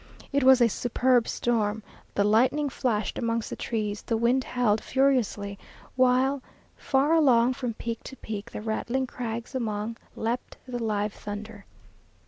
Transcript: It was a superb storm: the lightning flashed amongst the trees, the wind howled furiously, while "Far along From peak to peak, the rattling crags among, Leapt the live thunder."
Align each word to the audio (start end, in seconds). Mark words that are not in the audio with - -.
It 0.33 0.43
was 0.43 0.61
a 0.61 0.67
superb 0.67 1.27
storm: 1.27 1.83
the 2.15 2.23
lightning 2.23 2.69
flashed 2.69 3.19
amongst 3.19 3.51
the 3.51 3.55
trees, 3.55 4.01
the 4.01 4.17
wind 4.17 4.43
howled 4.43 4.81
furiously, 4.83 5.59
while 5.95 6.41
"Far 6.75 7.13
along 7.13 7.53
From 7.53 7.75
peak 7.75 8.01
to 8.05 8.15
peak, 8.15 8.49
the 8.49 8.61
rattling 8.63 9.05
crags 9.05 9.53
among, 9.53 9.97
Leapt 10.15 10.57
the 10.67 10.83
live 10.83 11.13
thunder." 11.13 11.65